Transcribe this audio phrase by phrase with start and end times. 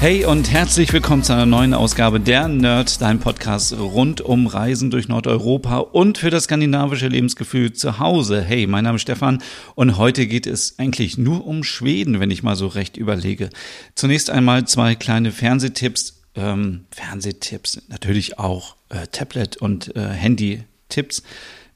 [0.00, 4.90] Hey und herzlich willkommen zu einer neuen Ausgabe der Nerd, dein Podcast rund um Reisen
[4.90, 8.40] durch Nordeuropa und für das skandinavische Lebensgefühl zu Hause.
[8.40, 9.42] Hey, mein Name ist Stefan
[9.74, 13.50] und heute geht es eigentlich nur um Schweden, wenn ich mal so recht überlege.
[13.94, 21.22] Zunächst einmal zwei kleine Fernsehtipps, ähm, Fernsehtipps, natürlich auch äh, Tablet- und äh, Handy-Tipps.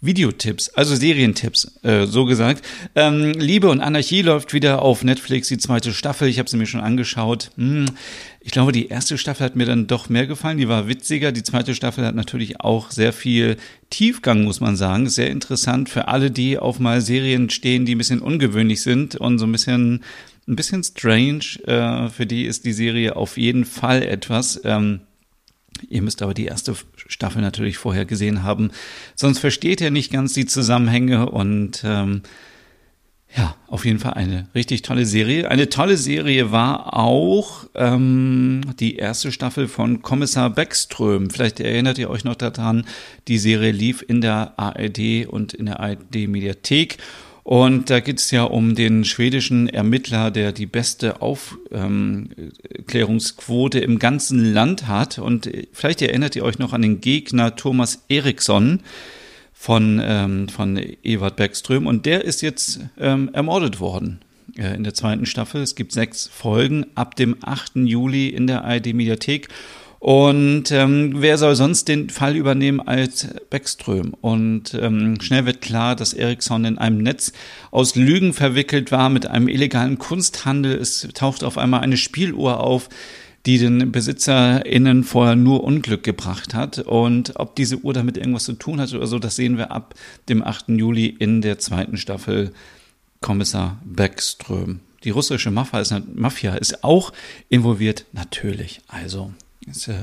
[0.05, 2.65] Videotipps, also Serientipps, äh, so gesagt.
[2.95, 6.29] Ähm, Liebe und Anarchie läuft wieder auf Netflix, die zweite Staffel.
[6.29, 7.51] Ich habe sie mir schon angeschaut.
[7.57, 7.87] Hm,
[8.41, 10.59] ich glaube, die erste Staffel hat mir dann doch mehr gefallen.
[10.59, 11.33] Die war witziger.
[11.33, 13.57] Die zweite Staffel hat natürlich auch sehr viel
[13.91, 15.09] Tiefgang, muss man sagen.
[15.09, 19.39] Sehr interessant für alle, die auf mal Serien stehen, die ein bisschen ungewöhnlich sind und
[19.39, 20.05] so ein bisschen
[20.47, 21.45] ein bisschen strange.
[21.67, 24.61] Äh, für die ist die Serie auf jeden Fall etwas.
[24.65, 25.01] Ähm,
[25.89, 28.71] Ihr müsst aber die erste Staffel natürlich vorher gesehen haben,
[29.15, 32.23] sonst versteht ihr nicht ganz die Zusammenhänge und ähm,
[33.37, 35.51] ja, auf jeden Fall eine richtig tolle Serie.
[35.51, 41.31] Eine tolle Serie war auch ähm, die erste Staffel von Kommissar Beckström.
[41.31, 42.87] Vielleicht erinnert ihr euch noch daran,
[43.27, 46.99] die Serie lief in der ARD und in der ARD-Mediathek
[47.45, 54.55] und da geht es ja um den schwedischen Ermittler, der die beste Aufklärungsquote im ganzen
[54.55, 55.19] Land hat.
[55.19, 58.81] Und vielleicht erinnert ihr euch noch an den Gegner Thomas Eriksson
[59.53, 61.87] von, ähm, von Ewart Beckström.
[61.87, 64.21] Und der ist jetzt ähm, ermordet worden
[64.57, 65.61] äh, in der zweiten Staffel.
[65.61, 67.77] Es gibt sechs Folgen ab dem 8.
[67.77, 69.49] Juli in der ARD-Mediathek.
[70.05, 74.13] Und ähm, wer soll sonst den Fall übernehmen als Beckström?
[74.21, 77.33] Und ähm, schnell wird klar, dass Eriksson in einem Netz
[77.71, 80.77] aus Lügen verwickelt war mit einem illegalen Kunsthandel.
[80.77, 82.91] Es taucht auf einmal eine Spieluhr auf,
[83.47, 86.81] die den BesitzerInnen vorher nur Unglück gebracht hat.
[86.81, 89.95] Und ob diese Uhr damit irgendwas zu tun hat oder so, das sehen wir ab
[90.29, 90.69] dem 8.
[90.69, 92.53] Juli in der zweiten Staffel
[93.23, 94.81] Kommissar Beckström.
[95.05, 97.15] Die russische Mafia ist, Mafia ist auch
[97.49, 98.83] involviert, natürlich.
[98.87, 99.33] Also
[99.69, 99.95] es äh,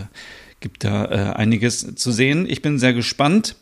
[0.60, 2.46] gibt da äh, einiges zu sehen.
[2.50, 3.56] Ich bin sehr gespannt.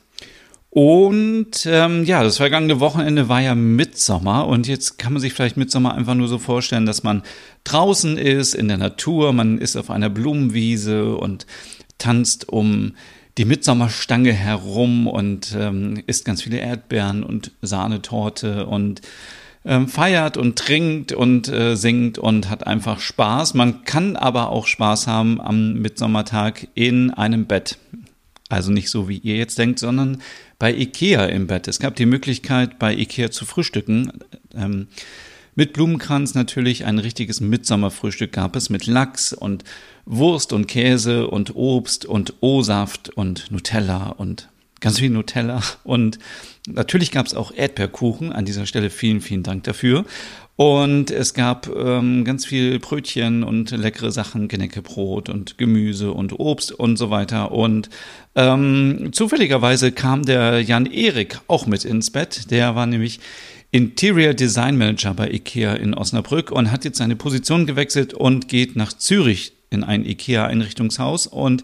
[0.71, 5.57] Und ähm, ja, das vergangene Wochenende war ja Mitsommer und jetzt kann man sich vielleicht
[5.57, 7.23] Mitsommer einfach nur so vorstellen, dass man
[7.63, 11.47] draußen ist, in der Natur, man ist auf einer Blumenwiese und
[11.97, 12.93] tanzt um
[13.39, 19.01] die Mitsommerstange herum und ähm, isst ganz viele Erdbeeren und Sahnetorte und
[19.65, 23.53] ähm, feiert und trinkt und äh, singt und hat einfach Spaß.
[23.53, 27.77] Man kann aber auch Spaß haben am Mitsommertag in einem Bett.
[28.49, 30.21] Also nicht so, wie ihr jetzt denkt, sondern
[30.57, 31.67] bei Ikea im Bett.
[31.67, 34.11] Es gab die Möglichkeit, bei Ikea zu frühstücken.
[34.55, 34.87] Ähm,
[35.55, 39.65] mit Blumenkranz natürlich ein richtiges Mitsommerfrühstück gab es mit Lachs und
[40.05, 46.19] Wurst und Käse und Obst und O-Saft und Nutella und ganz viel Nutella und
[46.67, 48.31] natürlich gab es auch Erdbeerkuchen.
[48.31, 50.05] An dieser Stelle vielen, vielen Dank dafür.
[50.55, 56.73] Und es gab ähm, ganz viel Brötchen und leckere Sachen, Geneckebrot und Gemüse und Obst
[56.73, 57.53] und so weiter.
[57.53, 57.89] Und
[58.35, 62.51] ähm, zufälligerweise kam der Jan Erik auch mit ins Bett.
[62.51, 63.21] Der war nämlich
[63.71, 68.75] Interior Design Manager bei IKEA in Osnabrück und hat jetzt seine Position gewechselt und geht
[68.75, 71.25] nach Zürich in ein IKEA-Einrichtungshaus.
[71.25, 71.63] Und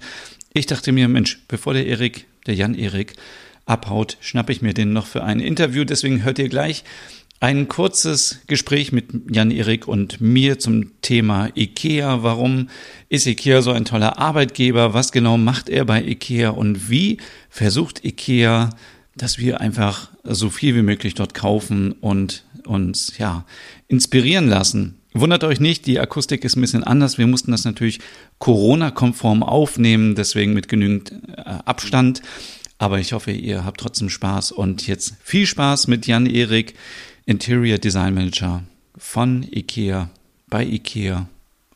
[0.54, 3.14] ich dachte mir, Mensch, bevor der Erik der Jan-Erik,
[3.66, 5.84] abhaut, schnappe ich mir den noch für ein Interview.
[5.84, 6.84] Deswegen hört ihr gleich
[7.40, 12.24] ein kurzes Gespräch mit Jan-Erik und mir zum Thema IKEA.
[12.24, 12.70] Warum
[13.10, 14.94] ist IKEA so ein toller Arbeitgeber?
[14.94, 17.18] Was genau macht er bei IKEA und wie
[17.50, 18.70] versucht IKEA,
[19.16, 23.46] dass wir einfach so viel wie möglich dort kaufen und uns, ja,
[23.88, 25.02] inspirieren lassen?
[25.14, 27.18] Wundert euch nicht, die Akustik ist ein bisschen anders.
[27.18, 28.00] Wir mussten das natürlich
[28.40, 32.22] Corona-konform aufnehmen, deswegen mit genügend äh, Abstand.
[32.78, 36.76] Aber ich hoffe, ihr habt trotzdem Spaß und jetzt viel Spaß mit Jan Erik,
[37.26, 38.64] Interior Design Manager
[38.98, 40.10] von IKEA,
[40.48, 41.28] bei IKEA,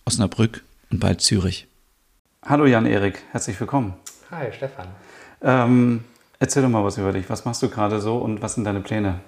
[0.03, 1.67] Osnabrück und bald Zürich.
[2.45, 3.93] Hallo Jan Erik, herzlich willkommen.
[4.31, 4.87] Hi Stefan.
[5.41, 6.03] Ähm,
[6.39, 7.29] erzähl doch mal was über dich.
[7.29, 9.21] Was machst du gerade so und was sind deine Pläne?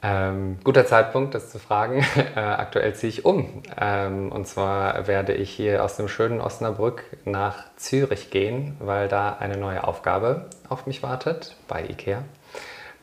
[0.00, 2.04] Ähm, guter Zeitpunkt, das zu fragen.
[2.36, 3.62] Äh, aktuell ziehe ich um.
[3.80, 9.36] Ähm, und zwar werde ich hier aus dem schönen Osnabrück nach Zürich gehen, weil da
[9.40, 12.22] eine neue Aufgabe auf mich wartet bei IKEA.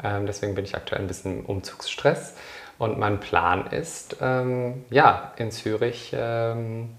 [0.04, 2.36] Ähm, deswegen bin ich aktuell ein bisschen im Umzugsstress.
[2.78, 6.90] Und mein Plan ist, ähm, ja, in Zürich, ähm,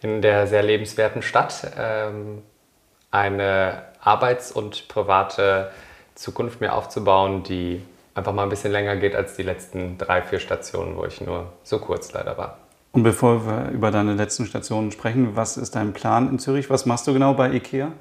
[0.00, 2.42] in der sehr lebenswerten Stadt, ähm,
[3.10, 5.70] eine arbeits- und private
[6.14, 7.82] Zukunft mir aufzubauen, die
[8.18, 11.52] einfach mal ein bisschen länger geht als die letzten drei, vier Stationen, wo ich nur
[11.62, 12.58] so kurz leider war.
[12.92, 16.68] Und bevor wir über deine letzten Stationen sprechen, was ist dein Plan in Zürich?
[16.68, 17.92] Was machst du genau bei IKEA?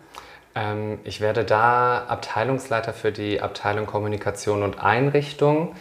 [0.56, 5.76] Ähm, ich werde da Abteilungsleiter für die Abteilung Kommunikation und Einrichtung.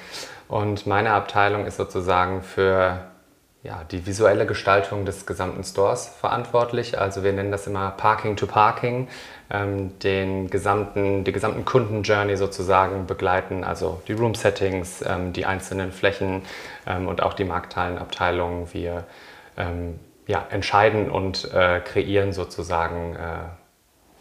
[0.48, 3.00] Und meine Abteilung ist sozusagen für
[3.62, 6.98] ja, die visuelle Gestaltung des gesamten Stores verantwortlich.
[6.98, 9.08] Also wir nennen das immer Parking to Parking,
[9.48, 16.42] den gesamten, die gesamten Kundenjourney sozusagen begleiten, also die Room Settings, ähm, die einzelnen Flächen
[16.86, 18.72] ähm, und auch die Markthallenabteilungen.
[18.72, 19.04] Wir
[19.56, 23.18] ähm, ja, entscheiden und äh, kreieren sozusagen äh,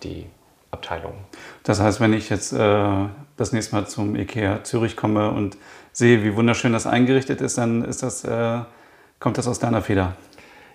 [0.03, 0.27] die
[0.71, 1.13] Abteilung.
[1.63, 3.05] Das heißt, wenn ich jetzt äh,
[3.37, 5.57] das nächste Mal zum IKEA Zürich komme und
[5.91, 8.59] sehe, wie wunderschön das eingerichtet ist, dann ist das, äh,
[9.19, 10.15] kommt das aus deiner Feder.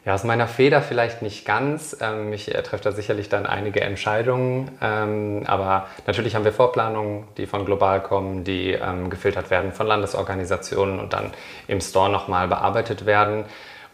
[0.04, 1.96] Ja, aus meiner Feder vielleicht nicht ganz.
[2.00, 4.70] Ähm, ich äh, treffe da sicherlich dann einige Entscheidungen.
[4.80, 9.86] Ähm, aber natürlich haben wir Vorplanungen, die von global kommen, die ähm, gefiltert werden von
[9.86, 11.32] Landesorganisationen und dann
[11.68, 13.44] im Store nochmal bearbeitet werden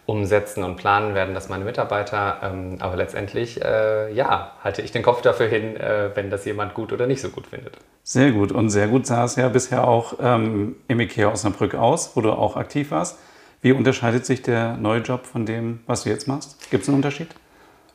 [0.07, 2.37] umsetzen und planen werden das meine Mitarbeiter.
[2.41, 6.73] Ähm, aber letztendlich, äh, ja, halte ich den Kopf dafür hin, äh, wenn das jemand
[6.73, 7.77] gut oder nicht so gut findet.
[8.03, 8.53] Sehr gut.
[8.53, 12.31] Und sehr gut sah es ja bisher auch ähm, im IKEA Osnabrück aus, wo du
[12.31, 13.19] auch aktiv warst.
[13.67, 16.71] Wie unterscheidet sich der neue Job von dem, was du jetzt machst?
[16.71, 17.27] Gibt es einen Unterschied?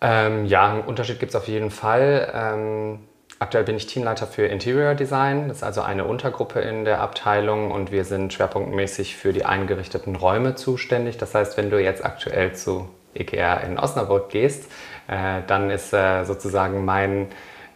[0.02, 2.30] Ähm, ja, einen Unterschied gibt es auf jeden Fall.
[2.34, 2.98] Ähm,
[3.38, 5.48] Aktuell bin ich Teamleiter für Interior Design.
[5.48, 10.14] Das ist also eine Untergruppe in der Abteilung und wir sind schwerpunktmäßig für die eingerichteten
[10.14, 11.16] Räume zuständig.
[11.16, 14.70] Das heißt, wenn du jetzt aktuell zu IKEA in Osnabrück gehst,
[15.08, 17.28] äh, dann ist äh, sozusagen mein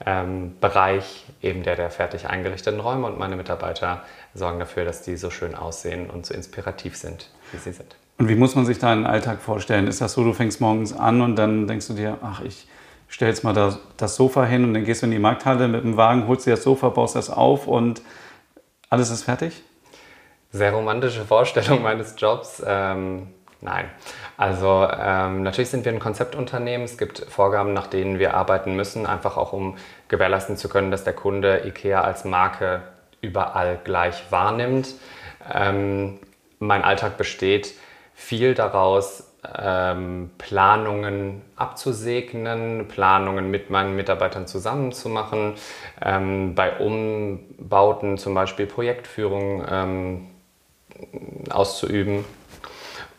[0.05, 4.03] ähm, Bereich eben der der fertig eingerichteten Räume und meine Mitarbeiter
[4.35, 7.97] sorgen dafür, dass die so schön aussehen und so inspirativ sind, wie sie sind.
[8.19, 9.87] Und wie muss man sich da einen Alltag vorstellen?
[9.87, 12.67] Ist das so, du fängst morgens an und dann denkst du dir, ach, ich
[13.11, 15.97] stellst mal das, das Sofa hin und dann gehst du in die Markthalle mit dem
[15.97, 18.03] Wagen, holst dir das Sofa, baust das auf und
[18.89, 19.63] alles ist fertig?
[20.53, 22.63] Sehr romantische Vorstellung meines Jobs.
[22.67, 23.29] Ähm,
[23.61, 23.91] nein.
[24.37, 26.85] Also ähm, natürlich sind wir ein Konzeptunternehmen.
[26.85, 29.77] Es gibt Vorgaben, nach denen wir arbeiten müssen, einfach auch um
[30.09, 32.83] gewährleisten zu können, dass der Kunde IKEA als Marke
[33.21, 34.95] überall gleich wahrnimmt.
[35.53, 36.19] Ähm,
[36.59, 37.75] mein Alltag besteht
[38.15, 45.55] viel daraus, ähm, Planungen abzusegnen, Planungen mit meinen Mitarbeitern zusammen zu machen,
[46.03, 50.27] ähm, bei Umbauten zum Beispiel Projektführung ähm,
[51.51, 52.25] auszuüben.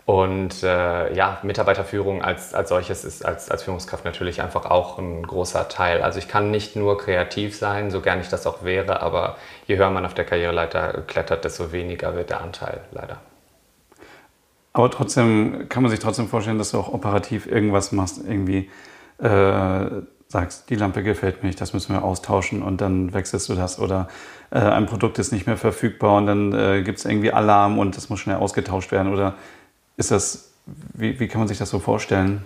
[0.07, 5.21] Und äh, ja, Mitarbeiterführung als, als solches ist als, als Führungskraft natürlich einfach auch ein
[5.27, 6.01] großer Teil.
[6.01, 9.75] Also ich kann nicht nur kreativ sein, so gern ich das auch wäre, aber je
[9.75, 13.17] höher man auf der Karriereleiter klettert, desto weniger wird der Anteil leider.
[14.71, 18.69] Aber trotzdem kann man sich trotzdem vorstellen, dass du auch operativ irgendwas machst, irgendwie
[19.17, 23.55] äh, sagst, die Lampe gefällt mir nicht, das müssen wir austauschen und dann wechselst du
[23.55, 24.07] das oder
[24.51, 27.97] äh, ein Produkt ist nicht mehr verfügbar und dann äh, gibt es irgendwie Alarm und
[27.97, 29.35] das muss schnell ausgetauscht werden oder
[29.97, 30.51] ist das,
[30.93, 32.45] wie, wie kann man sich das so vorstellen?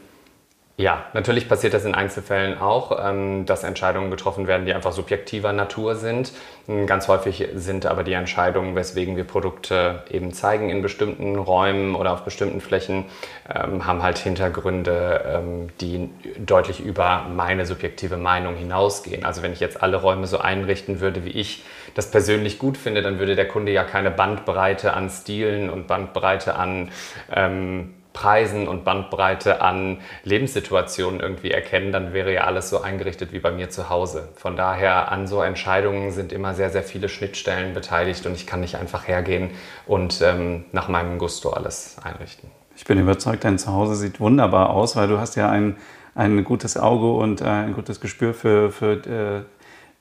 [0.78, 5.54] Ja, natürlich passiert das in Einzelfällen auch, ähm, dass Entscheidungen getroffen werden, die einfach subjektiver
[5.54, 6.32] Natur sind.
[6.68, 11.94] Ähm, ganz häufig sind aber die Entscheidungen, weswegen wir Produkte eben zeigen in bestimmten Räumen
[11.94, 13.06] oder auf bestimmten Flächen,
[13.54, 16.10] ähm, haben halt Hintergründe, die
[16.40, 19.24] deutlich über meine subjektive Meinung hinausgehen.
[19.24, 23.02] Also wenn ich jetzt alle Räume so einrichten würde, wie ich das persönlich gut finde,
[23.02, 26.90] dann würde der Kunde ja keine Bandbreite an Stilen und Bandbreite an
[27.34, 33.40] ähm, Preisen und Bandbreite an Lebenssituationen irgendwie erkennen, dann wäre ja alles so eingerichtet wie
[33.40, 34.30] bei mir zu Hause.
[34.36, 38.60] Von daher an so Entscheidungen sind immer sehr, sehr viele Schnittstellen beteiligt und ich kann
[38.60, 39.52] nicht einfach hergehen
[39.88, 42.50] und ähm, nach meinem Gusto alles einrichten.
[42.76, 45.78] Ich bin überzeugt, dein Zuhause sieht wunderbar aus, weil du hast ja ein,
[46.16, 49.42] ein gutes Auge und äh, ein gutes Gespür für, für äh,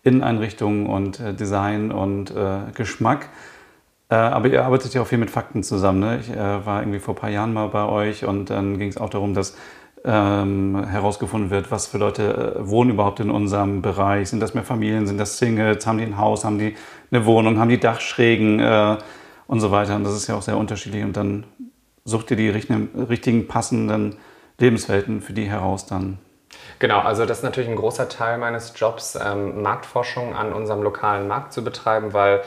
[0.03, 3.29] Inneneinrichtungen und äh, Design und äh, Geschmack.
[4.09, 6.01] Äh, aber ihr arbeitet ja auch viel mit Fakten zusammen.
[6.01, 6.19] Ne?
[6.21, 8.97] Ich äh, war irgendwie vor ein paar Jahren mal bei euch und dann ging es
[8.97, 9.57] auch darum, dass
[10.05, 14.31] ähm, herausgefunden wird, was für Leute äh, wohnen überhaupt in unserem Bereich.
[14.31, 16.75] Sind das mehr Familien, sind das Singles, haben die ein Haus, haben die
[17.11, 18.97] eine Wohnung, haben die Dachschrägen äh,
[19.47, 19.97] und so weiter.
[19.97, 21.05] Und das ist ja auch sehr unterschiedlich.
[21.05, 21.45] Und dann
[22.05, 24.17] sucht ihr die richtigen, richtigen passenden
[24.59, 26.19] Lebenswelten für die heraus dann.
[26.79, 31.29] Genau, also das ist natürlich ein großer Teil meines Jobs, ähm, Marktforschung an unserem lokalen
[31.29, 32.43] Markt zu betreiben, weil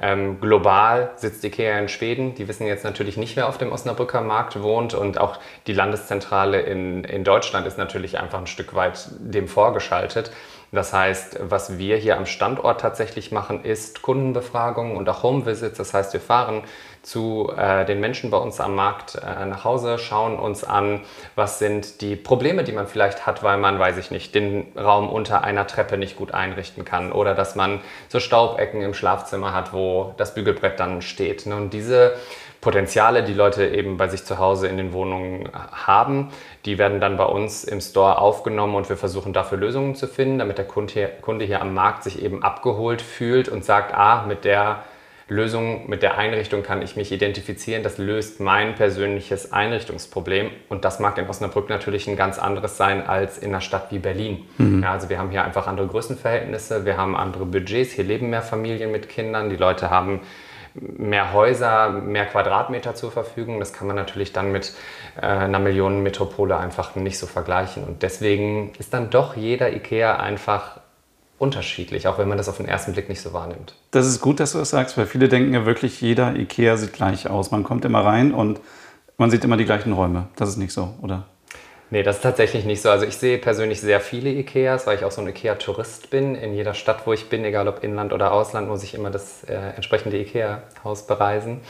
[0.00, 2.34] ähm, global sitzt IKEA in Schweden.
[2.34, 4.94] Die wissen jetzt natürlich nicht, wer auf dem Osnabrücker Markt wohnt.
[4.94, 10.30] Und auch die Landeszentrale in, in Deutschland ist natürlich einfach ein Stück weit dem vorgeschaltet.
[10.70, 15.78] Das heißt, was wir hier am Standort tatsächlich machen, ist Kundenbefragungen und auch Homevisits.
[15.78, 16.62] Das heißt, wir fahren
[17.08, 21.00] zu äh, den Menschen bei uns am Markt äh, nach Hause, schauen uns an,
[21.36, 25.08] was sind die Probleme, die man vielleicht hat, weil man, weiß ich nicht, den Raum
[25.08, 29.72] unter einer Treppe nicht gut einrichten kann oder dass man so Staubecken im Schlafzimmer hat,
[29.72, 31.46] wo das Bügelbrett dann steht.
[31.46, 31.56] Ne?
[31.56, 32.12] Und diese
[32.60, 36.30] Potenziale, die Leute eben bei sich zu Hause in den Wohnungen haben,
[36.66, 40.40] die werden dann bei uns im Store aufgenommen und wir versuchen dafür Lösungen zu finden,
[40.40, 44.24] damit der Kunde hier, Kunde hier am Markt sich eben abgeholt fühlt und sagt, ah,
[44.26, 44.82] mit der
[45.28, 47.82] Lösung, mit der Einrichtung kann ich mich identifizieren.
[47.82, 50.50] Das löst mein persönliches Einrichtungsproblem.
[50.70, 53.98] Und das mag in Osnabrück natürlich ein ganz anderes sein als in einer Stadt wie
[53.98, 54.46] Berlin.
[54.56, 54.82] Mhm.
[54.82, 58.42] Ja, also wir haben hier einfach andere Größenverhältnisse, wir haben andere Budgets, hier leben mehr
[58.42, 60.20] Familien mit Kindern, die Leute haben
[60.74, 63.58] mehr Häuser, mehr Quadratmeter zur Verfügung.
[63.58, 64.72] Das kann man natürlich dann mit
[65.16, 67.84] äh, einer Millionenmetropole einfach nicht so vergleichen.
[67.84, 70.80] Und deswegen ist dann doch jeder IKEA einfach
[71.38, 73.74] unterschiedlich, auch wenn man das auf den ersten Blick nicht so wahrnimmt.
[73.90, 76.92] Das ist gut, dass du das sagst, weil viele denken ja wirklich, jeder IKEA sieht
[76.92, 77.50] gleich aus.
[77.50, 78.60] Man kommt immer rein und
[79.16, 80.28] man sieht immer die gleichen Räume.
[80.36, 81.26] Das ist nicht so, oder?
[81.90, 82.90] Nee, das ist tatsächlich nicht so.
[82.90, 86.34] Also ich sehe persönlich sehr viele Ikeas, weil ich auch so ein Ikea-Tourist bin.
[86.34, 89.44] In jeder Stadt, wo ich bin, egal ob Inland oder Ausland, muss ich immer das
[89.44, 91.60] äh, entsprechende Ikea-Haus bereisen.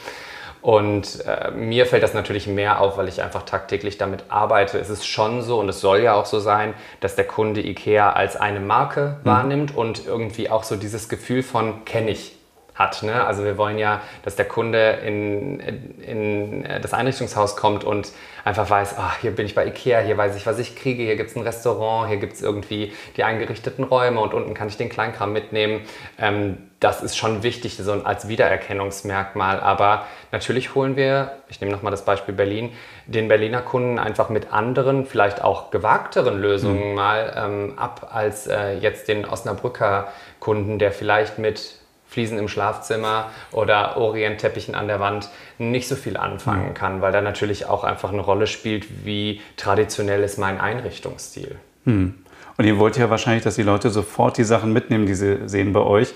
[0.61, 4.77] Und äh, mir fällt das natürlich mehr auf, weil ich einfach tagtäglich damit arbeite.
[4.77, 8.11] Es ist schon so und es soll ja auch so sein, dass der Kunde IKEA
[8.11, 9.27] als eine Marke mhm.
[9.27, 12.38] wahrnimmt und irgendwie auch so dieses Gefühl von kenne ich
[12.79, 13.03] hat.
[13.03, 13.25] Ne?
[13.25, 18.11] Also wir wollen ja, dass der Kunde in, in das Einrichtungshaus kommt und
[18.45, 21.17] einfach weiß, ach, hier bin ich bei Ikea, hier weiß ich, was ich kriege, hier
[21.17, 24.77] gibt es ein Restaurant, hier gibt es irgendwie die eingerichteten Räume und unten kann ich
[24.77, 25.81] den Kleinkram mitnehmen.
[26.17, 29.59] Ähm, das ist schon wichtig, so als Wiedererkennungsmerkmal.
[29.59, 32.71] Aber natürlich holen wir, ich nehme nochmal das Beispiel Berlin,
[33.05, 36.95] den Berliner Kunden einfach mit anderen, vielleicht auch gewagteren Lösungen mhm.
[36.95, 40.07] mal ähm, ab, als äh, jetzt den Osnabrücker
[40.39, 41.78] Kunden, der vielleicht mit
[42.09, 47.21] Fliesen im Schlafzimmer oder Orientteppichen an der Wand nicht so viel anfangen kann, weil da
[47.21, 51.57] natürlich auch einfach eine Rolle spielt, wie traditionell ist mein Einrichtungsstil.
[51.85, 52.15] Hm.
[52.57, 55.71] Und ihr wollt ja wahrscheinlich, dass die Leute sofort die Sachen mitnehmen, die sie sehen
[55.71, 56.13] bei euch.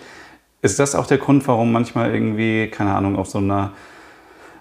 [0.64, 3.72] Ist das auch der Grund, warum manchmal irgendwie, keine Ahnung, auf so einer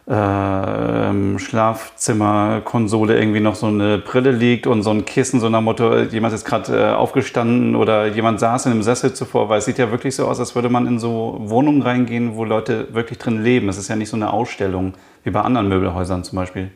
[0.07, 5.97] äh, Schlafzimmerkonsole irgendwie noch so eine Brille liegt und so ein Kissen, so nach Motto,
[5.99, 9.79] jemand ist gerade äh, aufgestanden oder jemand saß in einem Sessel zuvor, weil es sieht
[9.79, 13.43] ja wirklich so aus, als würde man in so Wohnungen reingehen, wo Leute wirklich drin
[13.43, 13.69] leben.
[13.69, 16.71] Es ist ja nicht so eine Ausstellung wie bei anderen Möbelhäusern zum Beispiel.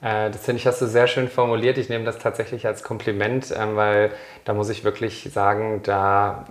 [0.00, 1.78] Äh, das finde ich, hast du sehr schön formuliert.
[1.78, 4.10] Ich nehme das tatsächlich als Kompliment, ähm, weil
[4.44, 6.46] da muss ich wirklich sagen, da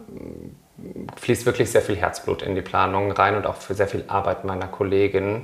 [1.16, 4.46] fließt wirklich sehr viel Herzblut in die Planung rein und auch für sehr viel Arbeit
[4.46, 5.44] meiner Kollegin.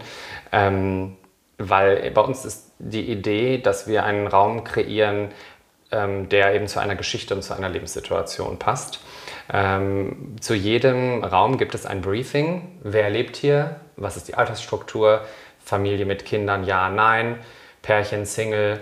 [0.51, 1.17] Ähm,
[1.57, 5.29] weil bei uns ist die Idee, dass wir einen Raum kreieren,
[5.91, 9.01] ähm, der eben zu einer Geschichte und zu einer Lebenssituation passt.
[9.51, 12.79] Ähm, zu jedem Raum gibt es ein Briefing.
[12.81, 13.79] Wer lebt hier?
[13.95, 15.21] Was ist die Altersstruktur?
[15.63, 16.63] Familie mit Kindern?
[16.65, 17.39] Ja, nein.
[17.81, 18.79] Pärchen, Single,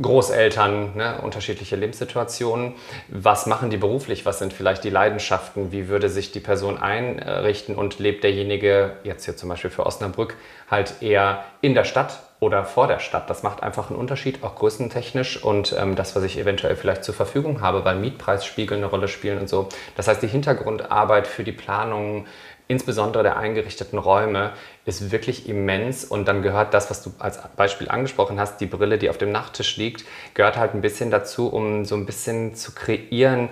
[0.00, 2.74] Großeltern, ne, unterschiedliche Lebenssituationen.
[3.08, 4.26] Was machen die beruflich?
[4.26, 5.72] Was sind vielleicht die Leidenschaften?
[5.72, 7.74] Wie würde sich die Person einrichten?
[7.74, 10.36] Und lebt derjenige, jetzt hier zum Beispiel für Osnabrück,
[10.70, 13.30] halt eher in der Stadt oder vor der Stadt?
[13.30, 15.42] Das macht einfach einen Unterschied, auch größentechnisch.
[15.42, 19.38] Und ähm, das, was ich eventuell vielleicht zur Verfügung habe, weil Mietpreisspiegel eine Rolle spielen
[19.38, 19.68] und so.
[19.96, 22.26] Das heißt, die Hintergrundarbeit für die Planung
[22.68, 24.52] insbesondere der eingerichteten Räume,
[24.84, 26.04] ist wirklich immens.
[26.04, 29.32] Und dann gehört das, was du als Beispiel angesprochen hast, die Brille, die auf dem
[29.32, 30.04] Nachttisch liegt,
[30.34, 33.48] gehört halt ein bisschen dazu, um so ein bisschen zu kreieren,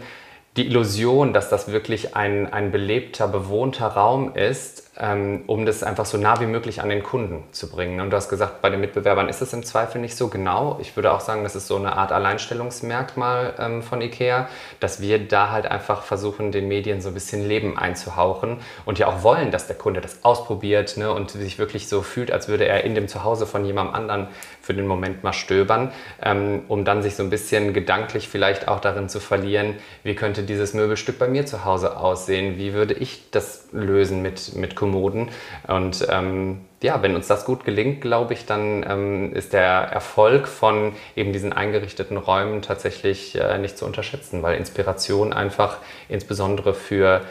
[0.56, 6.18] die Illusion, dass das wirklich ein, ein belebter, bewohnter Raum ist, um das einfach so
[6.18, 8.00] nah wie möglich an den Kunden zu bringen.
[8.00, 10.78] Und du hast gesagt, bei den Mitbewerbern ist es im Zweifel nicht so genau.
[10.80, 14.48] Ich würde auch sagen, das ist so eine Art Alleinstellungsmerkmal ähm, von IKEA,
[14.78, 19.08] dass wir da halt einfach versuchen, den Medien so ein bisschen Leben einzuhauchen und ja
[19.08, 22.66] auch wollen, dass der Kunde das ausprobiert ne, und sich wirklich so fühlt, als würde
[22.66, 24.28] er in dem Zuhause von jemandem anderen
[24.62, 28.78] für den Moment mal stöbern, ähm, um dann sich so ein bisschen gedanklich vielleicht auch
[28.78, 29.74] darin zu verlieren,
[30.04, 34.54] wie könnte dieses Möbelstück bei mir zu Hause aussehen, wie würde ich das lösen mit,
[34.54, 35.30] mit Kommoden.
[35.66, 40.46] Und ähm, ja, wenn uns das gut gelingt, glaube ich, dann ähm, ist der Erfolg
[40.46, 45.78] von eben diesen eingerichteten Räumen tatsächlich äh, nicht zu unterschätzen, weil Inspiration einfach
[46.10, 47.22] insbesondere für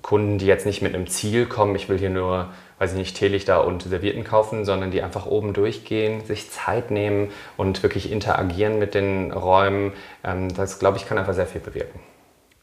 [0.00, 3.16] Kunden, die jetzt nicht mit einem Ziel kommen, ich will hier nur, weiß ich nicht,
[3.16, 8.78] Teelichter und Servietten kaufen, sondern die einfach oben durchgehen, sich Zeit nehmen und wirklich interagieren
[8.78, 9.92] mit den Räumen,
[10.24, 12.00] ähm, das, glaube ich, kann einfach sehr viel bewirken.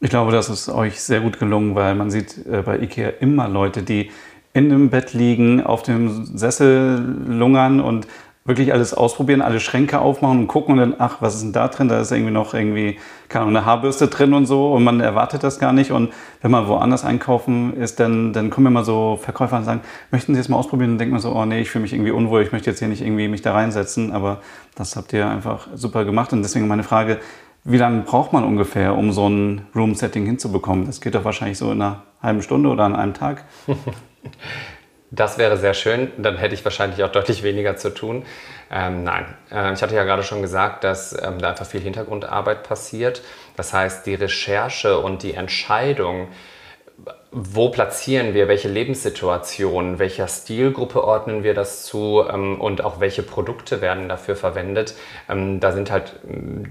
[0.00, 3.48] Ich glaube, das ist euch sehr gut gelungen, weil man sieht äh, bei IKEA immer
[3.48, 4.10] Leute, die
[4.52, 8.06] in dem Bett liegen, auf dem Sessel lungern und
[8.44, 11.68] wirklich alles ausprobieren, alle Schränke aufmachen und gucken und dann, ach, was ist denn da
[11.68, 11.88] drin?
[11.88, 12.98] Da ist irgendwie noch irgendwie,
[13.28, 15.90] keine Ahnung, eine Haarbürste drin und so und man erwartet das gar nicht.
[15.90, 16.12] Und
[16.42, 20.40] wenn man woanders einkaufen ist, dann, dann kommen immer so Verkäufer und sagen, möchten Sie
[20.40, 20.92] es mal ausprobieren?
[20.92, 22.88] Und denkt man so, oh nee, ich fühle mich irgendwie unwohl, ich möchte jetzt hier
[22.88, 24.12] nicht irgendwie mich da reinsetzen.
[24.12, 24.40] Aber
[24.74, 26.32] das habt ihr einfach super gemacht.
[26.32, 27.18] Und deswegen meine Frage,
[27.66, 30.86] wie lange braucht man ungefähr, um so ein Room-Setting hinzubekommen?
[30.86, 33.44] Das geht doch wahrscheinlich so in einer halben Stunde oder an einem Tag.
[35.12, 38.24] Das wäre sehr schön, dann hätte ich wahrscheinlich auch deutlich weniger zu tun.
[38.72, 42.64] Ähm, nein, äh, ich hatte ja gerade schon gesagt, dass ähm, da einfach viel Hintergrundarbeit
[42.64, 43.22] passiert.
[43.54, 46.26] Das heißt, die Recherche und die Entscheidung,
[47.30, 53.22] wo platzieren wir, welche Lebenssituation, welcher Stilgruppe ordnen wir das zu ähm, und auch welche
[53.22, 54.94] Produkte werden dafür verwendet,
[55.28, 56.14] ähm, da sind halt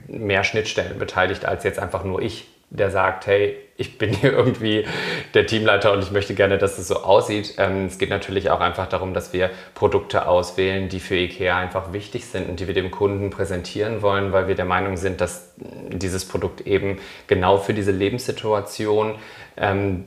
[0.08, 4.86] mehr Schnittstellen beteiligt als jetzt einfach nur ich der sagt, hey, ich bin hier irgendwie
[5.34, 7.56] der Teamleiter und ich möchte gerne, dass es so aussieht.
[7.58, 11.94] Ähm, es geht natürlich auch einfach darum, dass wir Produkte auswählen, die für IKEA einfach
[11.94, 15.54] wichtig sind und die wir dem Kunden präsentieren wollen, weil wir der Meinung sind, dass
[15.58, 19.16] dieses Produkt eben genau für diese Lebenssituation
[19.58, 20.06] ähm,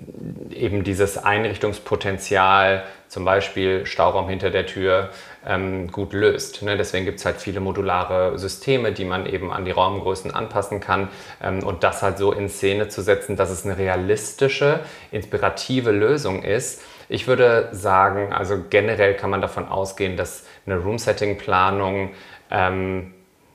[0.50, 5.10] eben dieses Einrichtungspotenzial, zum Beispiel Stauraum hinter der Tür,
[5.46, 6.62] ähm, gut löst.
[6.62, 6.76] Ne?
[6.76, 11.08] Deswegen gibt es halt viele modulare Systeme, die man eben an die Raumgrößen anpassen kann
[11.42, 16.42] ähm, und das halt so in Szene zu setzen, dass es eine realistische, inspirative Lösung
[16.42, 16.82] ist.
[17.08, 22.10] Ich würde sagen, also generell kann man davon ausgehen, dass eine Room-Setting-Planung
[22.50, 23.14] ähm,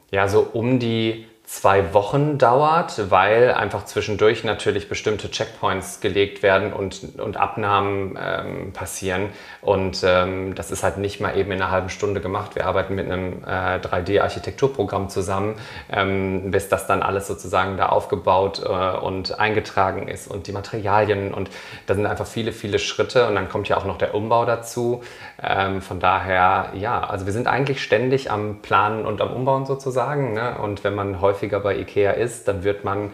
[0.09, 6.71] ja so um die zwei Wochen dauert, weil einfach zwischendurch natürlich bestimmte Checkpoints gelegt werden
[6.71, 9.29] und, und Abnahmen ähm, passieren.
[9.61, 12.55] Und ähm, das ist halt nicht mal eben in einer halben Stunde gemacht.
[12.55, 15.55] Wir arbeiten mit einem äh, 3D-Architekturprogramm zusammen,
[15.91, 21.33] ähm, bis das dann alles sozusagen da aufgebaut äh, und eingetragen ist und die Materialien.
[21.33, 21.49] Und
[21.87, 23.27] da sind einfach viele, viele Schritte.
[23.27, 25.03] Und dann kommt ja auch noch der Umbau dazu.
[25.41, 30.33] Ähm, von daher, ja, also wir sind eigentlich ständig am Planen und am Umbauen sozusagen.
[30.33, 30.57] Ne?
[30.57, 33.11] Und wenn man häufig häufiger bei IKEA ist, dann wird man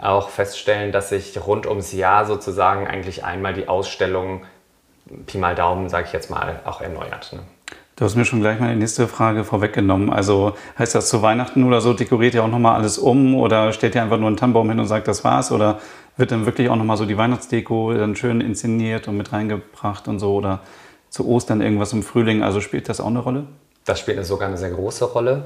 [0.00, 4.42] auch feststellen, dass sich rund ums Jahr sozusagen eigentlich einmal die Ausstellung
[5.26, 7.32] Pi mal Daumen, sage ich jetzt mal, auch erneuert.
[7.32, 7.40] Ne?
[7.96, 10.10] Du hast mir schon gleich meine nächste Frage vorweggenommen.
[10.10, 13.94] Also heißt das zu Weihnachten oder so, dekoriert ihr auch nochmal alles um oder stellt
[13.94, 15.50] ihr einfach nur einen Tannenbaum hin und sagt, das war's?
[15.50, 15.80] Oder
[16.16, 20.20] wird dann wirklich auch nochmal so die Weihnachtsdeko dann schön inszeniert und mit reingebracht und
[20.20, 20.34] so?
[20.34, 20.60] Oder
[21.08, 22.42] zu Ostern irgendwas im Frühling?
[22.42, 23.46] Also spielt das auch eine Rolle?
[23.88, 25.44] Das spielt sogar eine sehr große Rolle.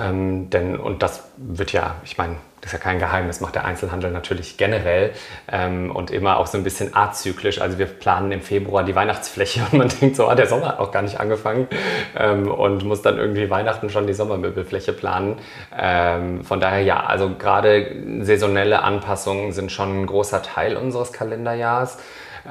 [0.00, 3.66] Ähm, denn, und das wird ja, ich meine, das ist ja kein Geheimnis, macht der
[3.66, 5.10] Einzelhandel natürlich generell
[5.50, 7.60] ähm, und immer auch so ein bisschen azyklisch.
[7.60, 10.78] Also wir planen im Februar die Weihnachtsfläche und man denkt so, ah, der Sommer hat
[10.78, 11.68] auch gar nicht angefangen
[12.16, 15.38] ähm, und muss dann irgendwie Weihnachten schon die Sommermöbelfläche planen.
[15.76, 21.98] Ähm, von daher ja, also gerade saisonelle Anpassungen sind schon ein großer Teil unseres Kalenderjahres.